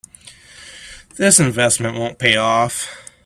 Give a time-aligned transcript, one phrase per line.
[1.17, 2.87] This investment won't pay off.